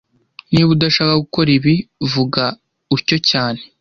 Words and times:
Niba 0.51 0.69
udashaka 0.75 1.21
gukora 1.23 1.49
ibi, 1.57 1.75
vuga 2.11 2.43
utyo 2.95 3.17
cyane 3.29 3.61